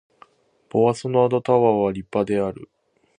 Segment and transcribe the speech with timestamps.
[0.71, 2.71] ボワソナードタワーは立派である